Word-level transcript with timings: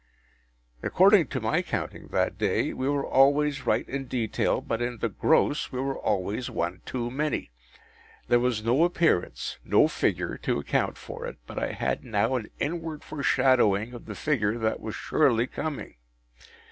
”According 0.81 1.27
to 1.27 1.39
my 1.39 1.61
counting 1.61 2.07
that 2.07 2.35
day, 2.39 2.73
we 2.73 2.89
were 2.89 3.05
always 3.05 3.67
right 3.67 3.87
in 3.87 4.05
detail, 4.05 4.59
but 4.59 4.81
in 4.81 4.97
the 4.97 5.09
gross 5.09 5.71
we 5.71 5.79
were 5.79 5.95
always 5.95 6.49
one 6.49 6.81
too 6.87 7.11
many. 7.11 7.51
There 8.27 8.39
was 8.39 8.63
no 8.63 8.83
appearance—no 8.83 9.87
figure—to 9.87 10.57
account 10.57 10.97
for 10.97 11.27
it; 11.27 11.37
but 11.45 11.59
I 11.59 11.73
had 11.73 12.03
now 12.03 12.33
an 12.35 12.49
inward 12.57 13.03
foreshadowing 13.03 13.93
of 13.93 14.05
the 14.07 14.15
figure 14.15 14.57
that 14.57 14.79
was 14.79 14.95
surely 14.95 15.45
coming. 15.45 15.97